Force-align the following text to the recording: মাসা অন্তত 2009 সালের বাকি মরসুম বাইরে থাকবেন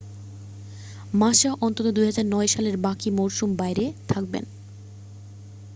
মাসা 1.13 1.51
অন্তত 1.61 1.85
2009 1.91 2.21
সালের 2.47 2.75
বাকি 2.77 3.09
মরসুম 3.11 3.49
বাইরে 3.55 3.83
থাকবেন 4.09 4.43